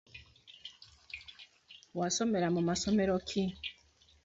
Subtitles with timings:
[1.99, 3.43] Wasomera mu masomero ki?